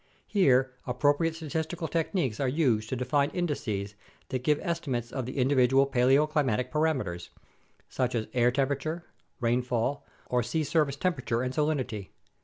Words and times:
Here 0.25 0.73
appropriate 0.87 1.35
statistical 1.35 1.87
techniques 1.87 2.39
are 2.39 2.47
used 2.47 2.89
to 2.89 2.95
define 2.95 3.29
indices 3.35 3.93
that 4.29 4.43
give 4.43 4.57
estimates 4.63 5.11
of 5.11 5.27
the 5.27 5.37
individual 5.37 5.85
paleoclimatic 5.85 6.71
parameters, 6.71 7.29
such 7.87 8.15
as 8.15 8.25
air 8.33 8.49
temperature, 8.51 9.03
rainfall, 9.39 10.03
or 10.25 10.41
sea 10.41 10.63
surface 10.63 10.95
temperature 10.95 11.43
and 11.43 11.53
salinity. 11.53 12.09